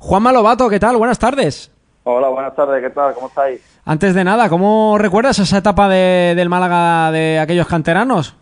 [0.00, 0.96] Juan Malobato, ¿qué tal?
[0.96, 1.72] Buenas tardes.
[2.04, 3.14] Hola, buenas tardes, ¿qué tal?
[3.14, 3.60] ¿Cómo estáis?
[3.84, 8.36] Antes de nada, ¿cómo recuerdas esa etapa de, del Málaga de aquellos canteranos?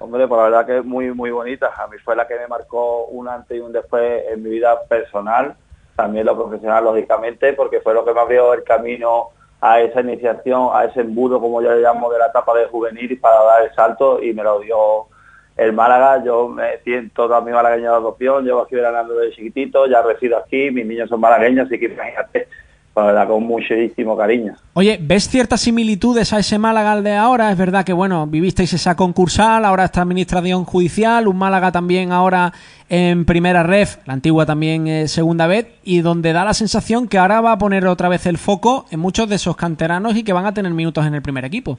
[0.00, 1.72] Hombre, pues la verdad que es muy, muy bonita.
[1.76, 4.78] A mí fue la que me marcó un antes y un después en mi vida
[4.86, 5.56] personal,
[5.96, 9.30] también lo profesional, lógicamente, porque fue lo que me abrió el camino
[9.62, 13.18] a esa iniciación, a ese embudo, como yo le llamo, de la etapa de juvenil
[13.18, 15.06] para dar el salto y me lo dio
[15.58, 16.24] el Málaga.
[16.24, 20.70] Yo me siento también malagueño de adopción, llevo aquí ganando de chiquitito, ya resido aquí,
[20.70, 22.48] mis niños son malagueños, así que imagínate
[22.98, 24.54] la verdad con muchísimo cariño.
[24.74, 27.52] Oye, ¿ves ciertas similitudes a ese Málaga de ahora?
[27.52, 32.52] Es verdad que, bueno, vivisteis esa concursal, ahora esta administración judicial, un Málaga también ahora
[32.88, 37.18] en primera ref, la antigua también eh, segunda vez, y donde da la sensación que
[37.18, 40.32] ahora va a poner otra vez el foco en muchos de esos canteranos y que
[40.32, 41.78] van a tener minutos en el primer equipo.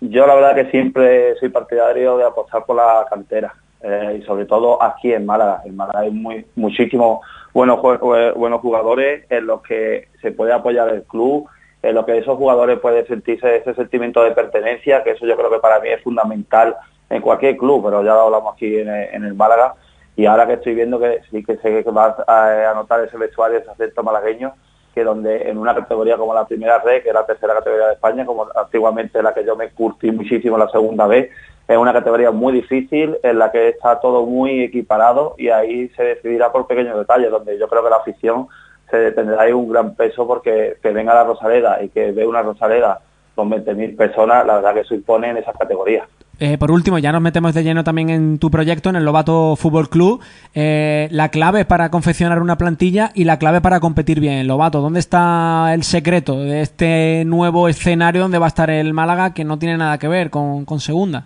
[0.00, 4.46] Yo la verdad que siempre soy partidario de apostar por la cantera, eh, y sobre
[4.46, 5.62] todo aquí en Málaga.
[5.64, 7.22] En Málaga hay muy, muchísimo
[7.54, 11.48] buenos, buenos jugadores en los que se puede apoyar el club,
[11.82, 15.50] en los que esos jugadores pueden sentirse ese sentimiento de pertenencia, que eso yo creo
[15.50, 16.76] que para mí es fundamental
[17.08, 19.74] en cualquier club, pero ya lo hablamos aquí en el, Málaga,
[20.16, 23.58] y ahora que estoy viendo que sí que sé que va a, notar ese vestuario,
[23.58, 24.52] ese acento malagueño,
[24.96, 27.92] que donde en una categoría como la primera red, que es la tercera categoría de
[27.92, 31.28] España, como antiguamente la que yo me curtí muchísimo la segunda vez,
[31.68, 36.02] es una categoría muy difícil en la que está todo muy equiparado y ahí se
[36.02, 38.48] decidirá por pequeños detalles, donde yo creo que la afición
[38.90, 42.40] se tendrá ahí un gran peso porque que venga la Rosaleda y que ve una
[42.40, 43.00] Rosaleda
[43.34, 46.08] con 20.000 personas, la verdad que eso impone en esas categorías.
[46.38, 49.56] Eh, por último, ya nos metemos de lleno también en tu proyecto, en el Lobato
[49.56, 50.20] Fútbol Club.
[50.54, 54.34] Eh, la clave para confeccionar una plantilla y la clave para competir bien.
[54.34, 58.92] en Lobato, ¿dónde está el secreto de este nuevo escenario donde va a estar el
[58.92, 61.24] Málaga que no tiene nada que ver con segunda?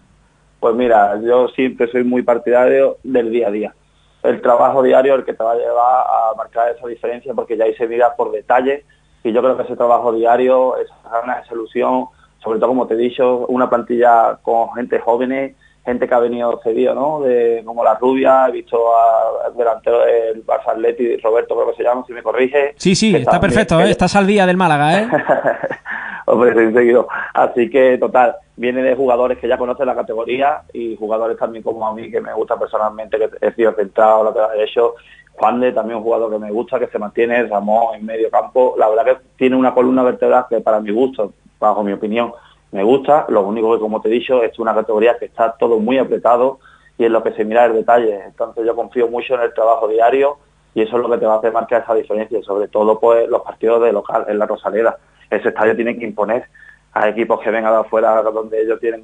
[0.60, 3.74] Pues mira, yo siempre soy muy partidario del día a día.
[4.22, 7.64] El trabajo diario el que te va a llevar a marcar esa diferencia porque ya
[7.64, 8.84] ahí se mira por detalle
[9.24, 12.06] y yo creo que ese trabajo diario, esa ganas, esa ilusión,
[12.42, 15.54] sobre todo como te he dicho, una plantilla con gente jóvenes,
[15.84, 17.20] gente que ha venido cedido, ¿no?
[17.20, 21.82] De, como la rubia, he visto al delantero del Barça Atleti, Roberto creo que se
[21.82, 22.74] llama, si me corrige.
[22.76, 23.90] Sí, sí, está, perfecto, ¿eh?
[23.90, 25.08] estás al día del Málaga, ¿eh?
[26.26, 27.08] Hombre, seguido.
[27.34, 31.86] Así que, total, viene de jugadores que ya conocen la categoría y jugadores también como
[31.86, 34.94] a mí, que me gusta personalmente, que he sido centrado, lo que ha hecho.
[35.40, 38.74] Juan también un jugador que me gusta, que se mantiene, Ramón en medio campo.
[38.76, 42.34] La verdad que tiene una columna vertebral que para mi gusto, bajo mi opinión,
[42.72, 43.24] me gusta.
[43.30, 46.58] Lo único que, como te he dicho, es una categoría que está todo muy apretado
[46.98, 48.22] y en lo que se mira el detalle.
[48.22, 50.36] Entonces yo confío mucho en el trabajo diario
[50.74, 53.26] y eso es lo que te va a hacer marcar esa diferencia, sobre todo pues
[53.26, 54.98] los partidos de local, en la Rosaleda.
[55.30, 56.44] Ese estadio tiene que imponer
[56.92, 59.02] a equipos que vengan de afuera donde ellos tienen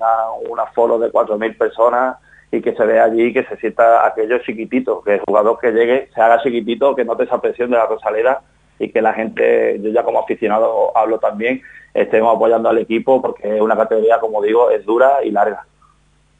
[0.50, 2.16] una foro de 4.000 personas
[2.50, 6.08] y que se vea allí que se sienta aquello chiquitito, que el jugador que llegue
[6.14, 8.42] se haga chiquitito, que note esa presión de la Rosaleda
[8.78, 11.62] y que la gente, yo ya como aficionado hablo también,
[11.94, 15.64] estemos apoyando al equipo porque es una categoría, como digo, es dura y larga.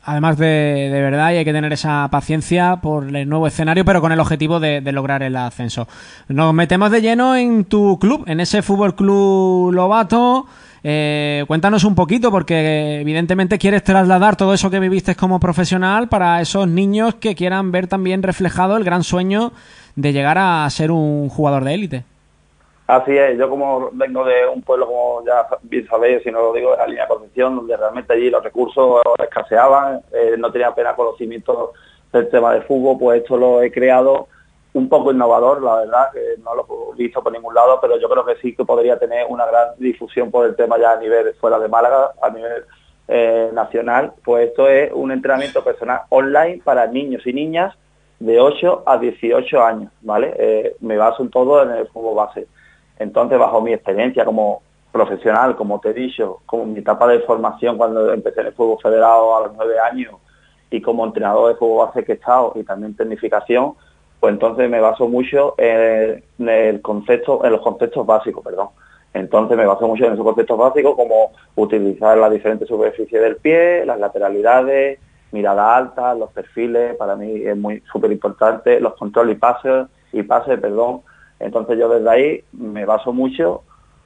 [0.09, 4.01] Además de, de verdad, y hay que tener esa paciencia por el nuevo escenario, pero
[4.01, 5.89] con el objetivo de, lograr el ascenso.
[6.29, 10.47] Nos metemos de lleno en tu club, en ese Fútbol Club Lobato.
[10.89, 16.41] Eh, cuéntanos un poquito, porque evidentemente quieres trasladar todo eso que viviste como profesional para
[16.41, 19.51] esos niños que quieran ver también reflejado el gran sueño
[19.97, 22.05] de llegar a ser un jugador de élite.
[22.87, 26.53] Así es, yo como vengo de un pueblo, como ya bien sabéis, si no lo
[26.53, 30.69] digo, de la línea de Concepción, donde realmente allí los recursos escaseaban, eh, no tenía
[30.69, 31.73] apenas conocimiento
[32.13, 34.29] del tema de fútbol, pues esto lo he creado
[34.77, 38.09] un poco innovador, la verdad, que no lo he visto por ningún lado, pero yo
[38.11, 41.35] creo que sí que podría tener una gran difusión por el tema ya a nivel
[41.37, 42.65] fuera de Málaga, a nivel
[43.09, 47.75] eh, nacional, pues esto es un entrenamiento personal online para niños y niñas
[48.19, 50.35] de 8 a 18 años, ¿vale?
[50.39, 52.47] Eh, me baso en todo en el fútbol base.
[52.99, 54.63] Entonces, bajo mi experiencia como
[54.93, 58.79] profesional, como te he dicho, como mi etapa de formación cuando empecé en el fútbol
[58.83, 60.15] federado a los nueve años
[60.71, 63.75] y como entrenador de fútbol base que he estado y también tecnificación,
[64.21, 68.69] pues entonces me baso mucho en el concepto, en los conceptos básicos, perdón.
[69.13, 73.85] Entonces me baso mucho en esos conceptos básicos como utilizar las diferentes superficies del pie,
[73.87, 74.99] las lateralidades,
[75.33, 80.23] mirada alta, los perfiles, para mí es muy súper importante, los controles y pases, y
[80.23, 81.03] pases, perdón,
[81.41, 83.63] entonces yo desde ahí me baso mucho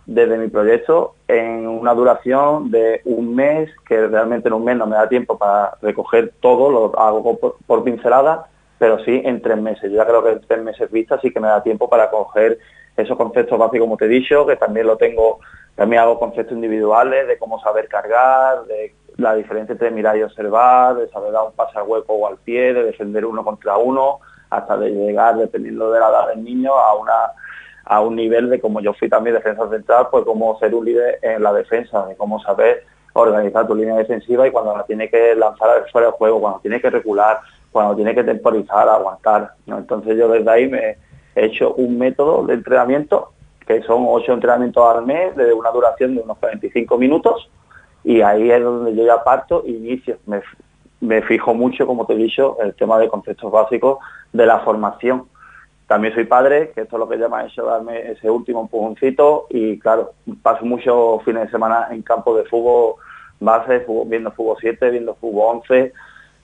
[0.06, 4.86] desde mi proyecto en una duración de un mes, que realmente en un mes no
[4.86, 8.46] me da tiempo para recoger todo, lo hago por, pincelada,
[8.80, 9.90] pero sí en tres meses.
[9.90, 12.58] Yo ya creo que en tres meses vista sí que me da tiempo para coger
[12.96, 15.40] esos conceptos básicos, como te he dicho, que también lo tengo,
[15.74, 20.96] también hago conceptos individuales de cómo saber cargar, de la diferencia entre mirar y observar,
[20.96, 24.20] de saber dar un pase al hueco o al pie, de defender uno contra uno,
[24.48, 27.12] hasta de llegar, dependiendo de la edad del niño, a una
[27.84, 31.18] a un nivel de como yo fui también defensa central, pues cómo ser un líder
[31.20, 35.34] en la defensa, de cómo saber organizar tu línea defensiva y cuando la tiene que
[35.34, 37.40] lanzar fuera del juego, cuando tiene que regular,
[37.72, 39.52] cuando tiene que temporizar, aguantar.
[39.66, 40.96] Entonces yo desde ahí me
[41.34, 43.32] he hecho un método de entrenamiento
[43.66, 47.48] que son ocho entrenamientos al mes de una duración de unos 45 minutos
[48.02, 50.18] y ahí es donde yo ya parto inicio.
[50.26, 50.42] Me,
[51.00, 53.98] me fijo mucho, como te he dicho, el tema de conceptos básicos
[54.32, 55.26] de la formación.
[55.86, 59.78] También soy padre, que esto es lo que llama eso, darme ese último empujoncito y
[59.78, 60.12] claro,
[60.42, 62.94] paso muchos fines de semana en campo de fútbol
[63.40, 65.92] base, viendo fútbol 7, viendo fútbol 11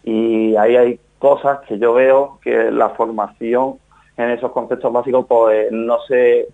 [0.05, 3.77] y ahí hay cosas que yo veo que la formación
[4.17, 6.49] en esos conceptos básicos pues no se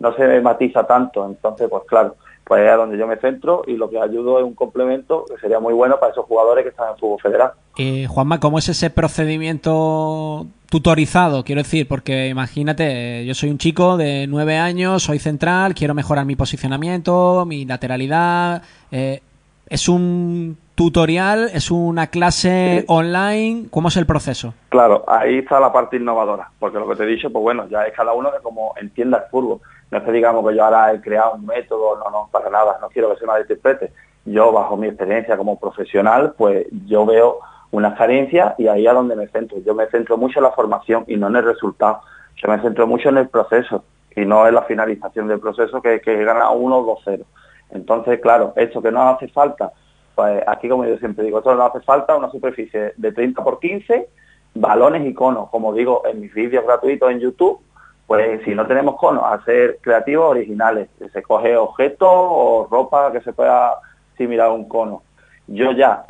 [0.00, 3.76] no se matiza tanto, entonces pues claro, pues es a donde yo me centro y
[3.76, 6.90] lo que ayudo es un complemento que sería muy bueno para esos jugadores que están
[6.92, 7.52] en fútbol federal.
[7.76, 11.44] Eh, Juanma, ¿cómo es ese procedimiento tutorizado?
[11.44, 16.24] Quiero decir, porque imagínate, yo soy un chico de nueve años, soy central, quiero mejorar
[16.24, 18.62] mi posicionamiento, mi lateralidad.
[18.90, 19.20] Eh,
[19.68, 21.50] ¿Es un tutorial?
[21.52, 23.66] ¿Es una clase online?
[23.70, 24.54] ¿Cómo es el proceso?
[24.70, 27.82] Claro, ahí está la parte innovadora, porque lo que te he dicho, pues bueno, ya
[27.82, 29.60] es cada uno de cómo entienda el fútbol.
[29.90, 32.78] No es que digamos que yo ahora he creado un método, no, no, para nada,
[32.80, 33.92] no quiero que se me interprete.
[34.24, 39.16] Yo, bajo mi experiencia como profesional, pues yo veo unas carencias y ahí es donde
[39.16, 39.58] me centro.
[39.64, 42.00] Yo me centro mucho en la formación y no en el resultado.
[42.36, 43.84] Yo me centro mucho en el proceso
[44.14, 47.24] y no en la finalización del proceso que, que gana uno o dos cero.
[47.70, 49.72] Entonces, claro, esto que no hace falta,
[50.14, 53.60] pues aquí como yo siempre digo, esto no hace falta una superficie de 30 por
[53.60, 54.08] 15,
[54.54, 57.60] balones y conos, como digo en mis vídeos gratuitos en YouTube,
[58.06, 60.88] pues si no tenemos conos, hacer creativos originales.
[61.12, 63.74] Se coge objetos o ropa que se pueda
[64.16, 65.02] similar a un cono.
[65.46, 66.04] Yo ya,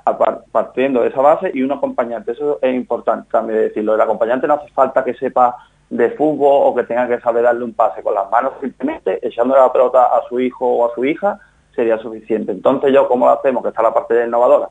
[0.53, 4.55] partiendo de esa base, y un acompañante, eso es importante también decirlo, el acompañante no
[4.55, 5.57] hace falta que sepa
[5.91, 9.61] de fútbol o que tenga que saber darle un pase con las manos simplemente, echándole
[9.61, 11.39] la pelota a su hijo o a su hija,
[11.79, 12.51] sería suficiente.
[12.51, 13.63] Entonces yo, ¿cómo lo hacemos?
[13.63, 14.71] Que está la parte de innovadora.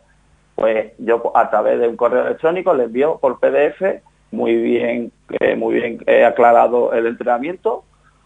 [0.56, 4.02] Pues yo a través de un correo electrónico le envío por PDF
[4.32, 7.86] muy bien, eh, muy bien eh, aclarado el entrenamiento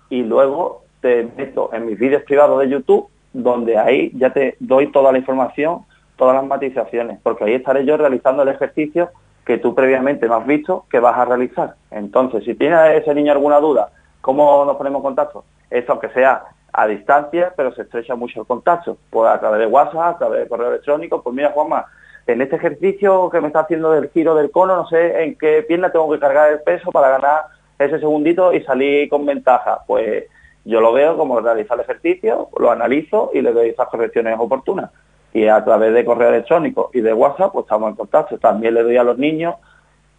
[0.09, 4.91] y luego te meto en mis vídeos privados de YouTube donde ahí ya te doy
[4.91, 5.85] toda la información,
[6.15, 9.11] todas las matizaciones, porque ahí estaré yo realizando el ejercicio
[9.45, 11.75] que tú previamente no has visto que vas a realizar.
[11.91, 13.91] Entonces, si tiene ese niño alguna duda,
[14.21, 15.43] ¿cómo nos ponemos en contacto?
[15.69, 19.67] Eso aunque sea a distancia, pero se estrecha mucho el contacto, pues a través de
[19.67, 21.85] WhatsApp, a través de correo electrónico, pues mira Juanma,
[22.27, 25.63] en este ejercicio que me está haciendo del giro del cono, no sé en qué
[25.63, 27.45] pierna tengo que cargar el peso para ganar
[27.79, 29.79] ese segundito y salir con ventaja.
[29.87, 30.25] Pues
[30.63, 34.91] yo lo veo como realizar el ejercicio, lo analizo y le doy esas correcciones oportunas.
[35.33, 38.37] Y a través de correo electrónico y de WhatsApp, pues estamos en contacto.
[38.37, 39.55] También le doy a los niños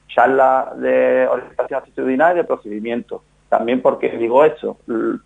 [0.09, 3.23] charlas de orientación actitudinal y de procedimiento.
[3.49, 4.79] También porque digo esto,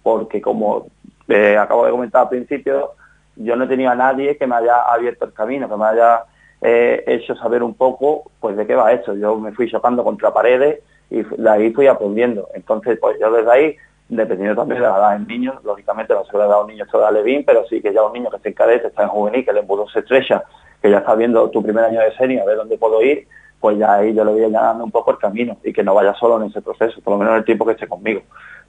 [0.03, 0.89] porque como
[1.29, 2.93] eh, acabo de comentar al principio,
[3.37, 6.25] yo no he tenido a nadie que me haya abierto el camino, que me haya
[6.63, 9.15] eh, hecho saber un poco pues de qué va esto.
[9.15, 10.81] Yo me fui chocando contra paredes
[11.11, 12.49] y de ahí fui aprendiendo.
[12.55, 13.77] Entonces, pues yo desde ahí,
[14.09, 16.85] dependiendo también de la edad en niños, lógicamente no se le dado a un niño
[16.85, 19.45] esto de pero sí que ya un niño que está en cadete, está en juvenil,
[19.45, 20.45] que el embudo se estrecha,
[20.81, 23.27] que ya está viendo tu primer año de serie, a ver dónde puedo ir,
[23.61, 26.15] pues ya ahí yo le voy allanando un poco el camino y que no vaya
[26.15, 28.23] solo en ese proceso, por lo menos en el tiempo que esté conmigo.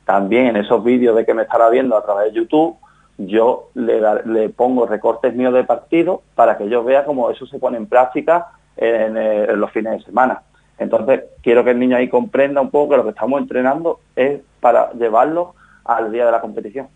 [0.07, 2.77] También en esos vídeos de que me estará viendo a través de YouTube,
[3.18, 7.76] yo le, pongo recortes míos de partido para que yo vea cómo eso se pone
[7.76, 8.47] en práctica
[8.78, 10.44] en, eh, los fines de semana.
[10.80, 14.40] Entonces, quiero que el niño ahí comprenda un poco que lo que estamos entrenando es
[14.61, 16.87] para llevarlo al día de la competición.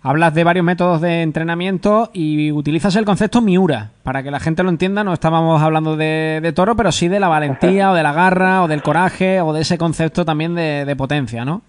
[0.00, 3.90] Hablas de varios métodos de entrenamiento y utilizas el concepto Miura.
[4.02, 7.28] Para que la gente lo entienda, no estábamos hablando de, toro, pero sí de la
[7.28, 11.44] valentía o de la garra o del coraje o de ese concepto también de potencia,
[11.44, 11.60] ¿no?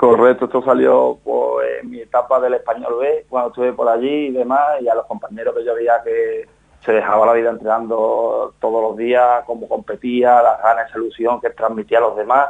[0.00, 4.30] Correcto, esto salió pues, en mi etapa del español B, cuando estuve por allí y
[4.30, 6.48] demás, y a los compañeros que yo veía que
[6.82, 11.50] se dejaba la vida entrenando todos los días, cómo competía, las ganas, esa ilusión que
[11.50, 12.48] transmitía a los demás,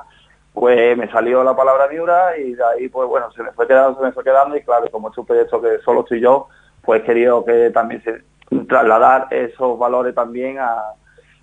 [0.54, 3.98] pues me salió la palabra Miura y de ahí pues bueno, se me fue quedando,
[3.98, 6.46] se me fue quedando y claro, como es un proyecto que solo estoy yo,
[6.82, 8.22] pues quería que también se
[8.68, 10.92] trasladar esos valores también a,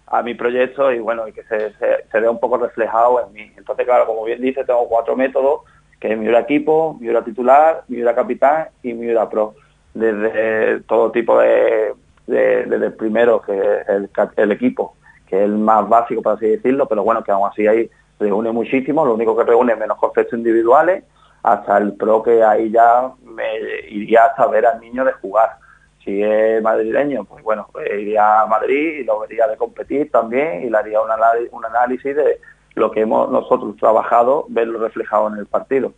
[0.05, 3.33] a mi proyecto y bueno, y que se, se, se vea un poco reflejado en
[3.33, 3.51] mí.
[3.57, 5.63] Entonces, claro, como bien dice, tengo cuatro métodos
[5.99, 9.55] que es Miura Equipo, Miura Titular, Miura Capitán y Miura Pro.
[9.93, 11.93] Desde todo tipo de,
[12.27, 14.95] desde el primero, que es el, equipo,
[15.27, 17.89] que es el más básico, por así decirlo, pero bueno, que aún así ahí
[18.19, 21.03] reúne muchísimo, lo único que reúne es menos conceptos individuales,
[21.41, 25.57] hasta el pro que ahí ya me iría hasta ver al niño de jugar.
[26.03, 30.63] Si es madrileño, pues bueno, pues iría a Madrid y lo vería de competir también
[30.63, 32.39] y le haría un análisis de
[32.77, 35.93] lo que hemos nosotros trabajado, verlo reflejado en el partido.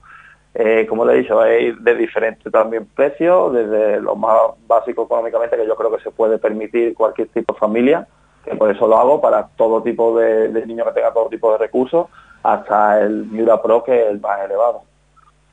[0.53, 4.35] Eh, como le he dicho, hay de diferentes también precios, desde lo más
[4.67, 8.07] básico económicamente, que yo creo que se puede permitir cualquier tipo de familia,
[8.43, 11.51] que por eso lo hago para todo tipo de, de niños que tengan todo tipo
[11.51, 12.07] de recursos,
[12.41, 14.81] hasta el Miura Pro, que es el más elevado.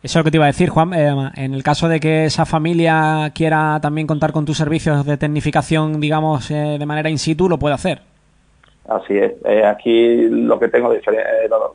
[0.02, 0.94] Eso es lo que te iba a decir, Juan.
[0.94, 5.16] Eh, en el caso de que esa familia quiera también contar con tus servicios de
[5.16, 8.02] tecnificación, digamos, eh, de manera in situ, lo puede hacer.
[8.88, 9.32] Así es.
[9.44, 11.02] Eh, aquí lo que tengo, los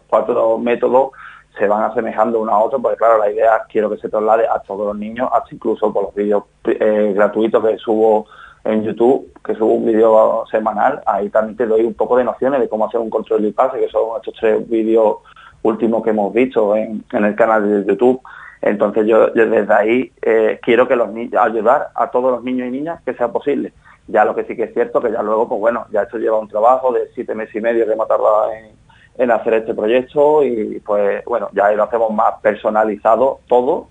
[0.08, 1.12] cuatro métodos
[1.58, 4.60] se van asemejando uno a otro, porque claro, la idea quiero que se traslade a
[4.60, 8.26] todos los niños, hasta incluso por los vídeos gratuitos que subo
[8.64, 12.60] en YouTube, que subo un vídeo semanal, ahí también te doy un poco de nociones
[12.60, 15.18] de cómo hacer un control de pase, que son estos tres vídeos
[15.64, 18.22] último que hemos visto en, el canal de YouTube.
[18.62, 22.72] Entonces yo, desde ahí eh, quiero que los niños, ayudar a todos los niños y
[22.72, 23.74] niñas que sea posible.
[24.12, 26.40] Ya lo que sí que es cierto que ya luego, pues bueno, ya esto lleva
[26.40, 30.80] un trabajo de siete meses y medio que hemos tardado en, hacer este proyecto y
[30.80, 33.88] pues bueno, ya lo hacemos más personalizado todo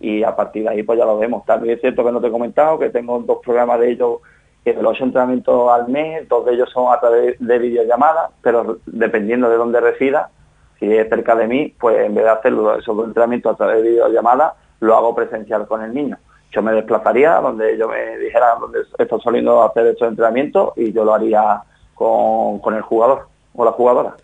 [0.00, 1.44] y a partir de ahí pues ya lo vemos.
[1.44, 4.20] También es cierto que no te he comentado que tengo dos programas de ellos
[4.64, 8.78] que de los entrenamientos al mes, dos de ellos son a través de videollamadas, pero
[8.86, 10.30] dependiendo de dónde resida,
[10.78, 13.90] si es cerca de mí, pues en vez de hacerlo esos entrenamientos a través de
[13.90, 16.18] videollamada, lo hago presencial con el niño.
[16.52, 21.04] Yo me desplazaría donde yo me dijera donde estoy soliendo hacer estos entrenamientos y yo
[21.04, 21.62] lo haría
[21.94, 24.14] con, el jugador o la jugadora.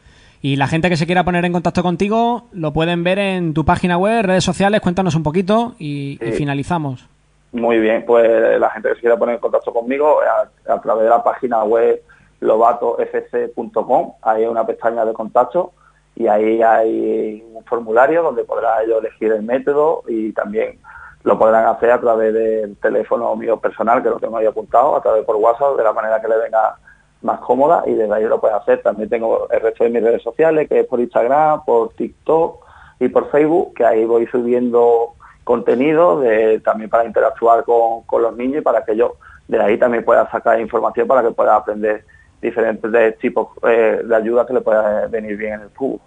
[0.42, 3.64] Y la gente que se quiera poner en contacto contigo lo pueden ver en tu
[3.64, 7.06] página web, redes sociales, cuéntanos un poquito y, finalizamos.
[7.52, 11.04] Muy bien, pues la gente que se quiera poner en contacto conmigo a, a través
[11.04, 12.02] de la página web
[12.40, 15.72] lobatofc.com, hay una pestaña de contacto
[16.16, 20.78] y ahí hay un formulario donde podrá ellos elegir el método y también
[21.26, 25.02] lo podrán hacer a través del teléfono mío personal, que lo tengo ahí apuntado, a
[25.02, 26.76] través por WhatsApp, de la manera que le venga
[27.22, 28.80] más cómoda y desde ahí lo puede hacer.
[28.80, 32.64] También tengo el resto de mis redes sociales, que es por Instagram, por TikTok
[33.00, 36.22] y por Facebook, que ahí voy subiendo contenido
[36.62, 39.16] también para interactuar con, con los niños y para que yo
[39.48, 42.04] de ahí también pueda sacar información para que pueda aprender
[42.40, 45.98] diferentes tipos eh, de ayuda que le pueda venir bien en el fútbol.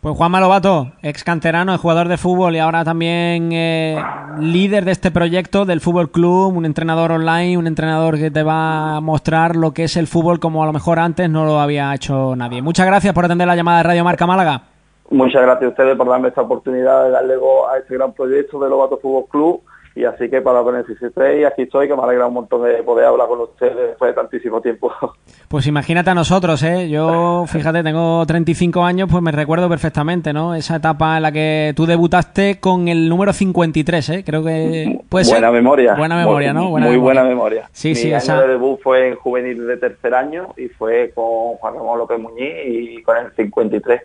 [0.00, 4.02] Pues Juan Malobato, ex canterano, jugador de fútbol y ahora también eh,
[4.38, 8.96] líder de este proyecto del Fútbol Club, un entrenador online, un entrenador que te va
[8.96, 11.94] a mostrar lo que es el fútbol como a lo mejor antes no lo había
[11.94, 12.62] hecho nadie.
[12.62, 14.62] Muchas gracias por atender la llamada de Radio Marca Málaga.
[15.10, 18.58] Muchas gracias a ustedes por darme esta oportunidad de darle voz a este gran proyecto
[18.58, 19.60] del Lobato Fútbol Club
[19.94, 22.82] y así que para lo que y aquí estoy, que me alegra un montón de
[22.82, 24.92] poder hablar con ustedes después de tantísimo tiempo.
[25.48, 26.88] Pues imagínate a nosotros, ¿eh?
[26.88, 30.54] Yo, fíjate, tengo 35 años, pues me recuerdo perfectamente, ¿no?
[30.54, 34.24] Esa etapa en la que tú debutaste con el número 53, ¿eh?
[34.24, 35.94] Creo que puede Buena memoria.
[35.96, 36.68] Buena memoria, ¿no?
[36.70, 37.68] muy buena memoria.
[37.72, 41.56] Sí, Mi sí, año de debut fue en juvenil de tercer año y fue con
[41.56, 44.02] Juan Ramón López Muñiz y con el 53.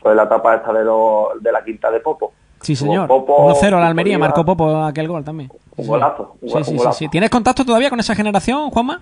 [0.00, 2.32] Fue la etapa esta de, lo, de la quinta de Popo.
[2.62, 3.08] Sí, señor.
[3.08, 5.50] 1-0 a la Almería, marcó Popo aquel gol también.
[5.76, 6.36] Un golazo.
[6.40, 9.00] sí, sí, sí, ¿Tienes contacto todavía con esa generación, Juanma?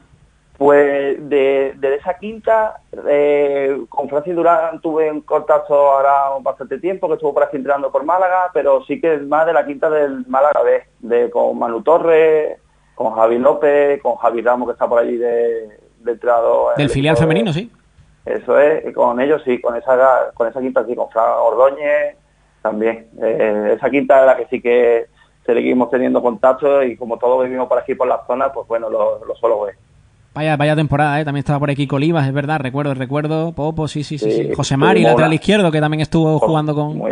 [0.60, 7.14] Pues de, esa quinta, eh, con Francis Durán tuve un contacto ahora bastante tiempo, que
[7.14, 10.26] estuvo por aquí entrenando por Málaga, pero sí que es más de la quinta del
[10.26, 12.58] Málaga B, de, con Manu Torres,
[12.94, 16.76] con Javi López, con Javi Ramos, que está por allí de, de entrenador.
[16.76, 17.70] Del filial femenino, sí.
[18.26, 22.16] Eso es, con ellos sí, con esa, con esa quinta sí, con Fran Ordóñez,
[22.62, 23.06] también.
[23.22, 25.06] Eh, esa quinta es la que sí que
[25.44, 29.24] seguimos teniendo contacto y como todos vivimos por aquí por la zona, pues bueno, lo,
[29.24, 29.74] lo suelo ver.
[30.32, 31.24] Vaya, vaya temporada, ¿eh?
[31.24, 34.52] también estaba por aquí Colivas, es verdad, recuerdo, recuerdo, Popo, sí, sí, sí, sí.
[34.54, 37.02] José Mari, lateral izquierdo, que también estuvo jugando con...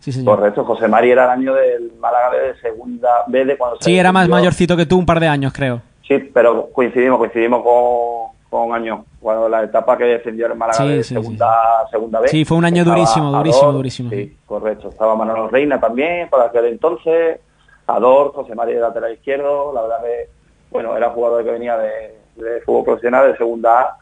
[0.00, 0.36] Sí, señor.
[0.36, 4.12] Correcto, José Mari era el año del Málaga de segunda B de cuando Sí, era
[4.12, 5.80] más mayorcito que tú, un par de años, creo.
[6.06, 11.02] Sí, pero coincidimos, coincidimos con, con años, cuando la etapa que defendió el Málaga de
[11.02, 12.28] segunda, segunda B.
[12.28, 14.10] Sí, fue un año durísimo, durísimo, durísimo.
[14.10, 14.90] Sí, correcto.
[14.90, 17.40] Estaba Manolo Reina también, para aquel entonces,
[17.88, 20.28] Ador, José María de lateral izquierdo, la verdad que,
[20.70, 23.98] bueno, era jugador que venía de, fútbol profesional, de segunda A,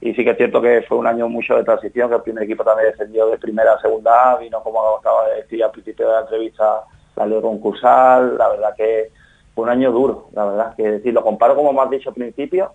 [0.00, 2.44] y sí que es cierto que fue un año mucho de transición, que el primer
[2.44, 6.06] equipo también descendió de primera a segunda A, vino como acaba de decir al principio
[6.06, 6.84] de la entrevista
[7.16, 9.10] la ley concursal, la verdad que
[9.52, 12.14] fue un año duro, la verdad, que decir, lo comparo como me has dicho al
[12.14, 12.72] principio,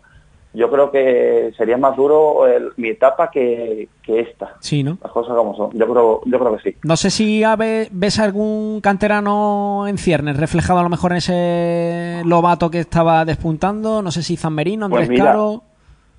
[0.53, 2.43] yo creo que sería más duro
[2.75, 4.55] mi etapa que, esta.
[4.59, 4.97] Sí, ¿no?
[5.01, 5.71] Las cosas como son.
[5.71, 6.77] Yo creo, yo creo que sí.
[6.83, 7.43] No sé si
[7.91, 14.01] ves algún canterano en ciernes reflejado a lo mejor en ese Lobato que estaba despuntando.
[14.01, 15.63] No sé si Zamberino, Andrés pues Caro.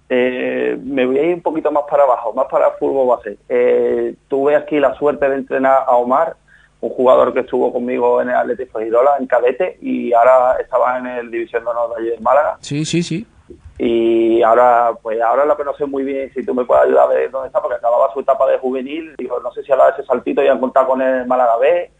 [0.09, 3.37] Eh, me voy a ir un poquito más para abajo, más para el fútbol base.
[3.49, 6.37] Eh, tuve aquí la suerte de entrenar a Omar,
[6.81, 11.07] un jugador que estuvo conmigo en el Atlético Girola, en cadete, y ahora estaba en
[11.07, 12.57] el División de Honor de allí en Málaga.
[12.61, 13.27] Sí, sí, sí
[13.85, 17.11] y ahora pues ahora lo que no sé muy bien si tú me puedes ayudar
[17.11, 20.07] a dónde está porque acababa su etapa de juvenil digo no sé si ahora ese
[20.07, 21.91] saltito y han contado con el Málaga B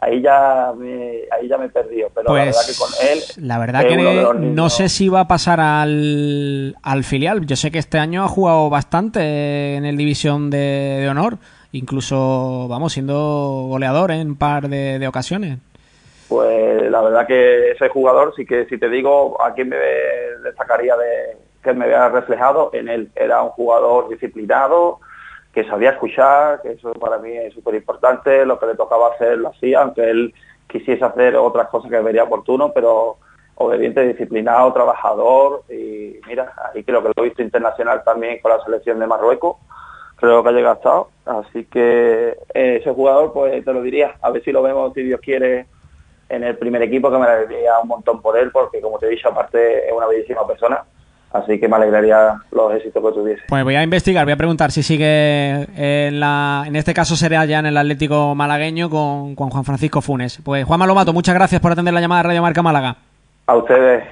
[0.00, 2.08] ahí ya me, ahí ya me he perdido.
[2.14, 3.18] Pero la verdad que con él.
[3.26, 7.46] Pues, La verdad que no sé si va a pasar al, al filial.
[7.46, 11.38] Yo sé que este año ha jugado bastante en el División de, de Honor,
[11.72, 15.58] incluso, vamos, siendo goleador en un par de, de ocasiones.
[16.28, 19.76] Pues la verdad que ese jugador, sí que si te digo, aquí me
[20.42, 23.10] destacaría de que me había reflejado en él.
[23.16, 25.00] Era un jugador disciplinado,
[25.52, 29.38] que sabía escuchar, que eso para mí es súper importante, lo que le tocaba hacer
[29.38, 30.34] lo hacía, aunque él
[30.68, 33.16] quisiese hacer otras cosas que vería oportuno, pero
[33.56, 38.62] obediente, disciplinado, trabajador y mira, ahí creo que lo he visto internacional también con la
[38.62, 39.56] selección de Marruecos,
[40.16, 44.44] creo que ha llegado así que eh, ese jugador pues te lo diría, a ver
[44.44, 45.66] si lo vemos si Dios quiere
[46.28, 49.10] en el primer equipo que me alegraría un montón por él porque como te he
[49.10, 50.84] dicho aparte es una bellísima persona
[51.32, 53.42] Así que me alegraría los éxitos que tuviese.
[53.48, 56.64] Pues voy a investigar, voy a preguntar si sigue en la.
[56.66, 60.40] En este caso sería ya en el Atlético malagueño con, con Juan Francisco Funes.
[60.42, 62.96] Pues Juan Malomato, muchas gracias por atender la llamada de Radio Marca Málaga.
[63.46, 64.04] A ustedes.